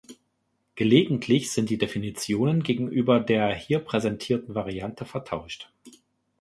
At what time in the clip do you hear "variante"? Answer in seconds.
4.55-5.05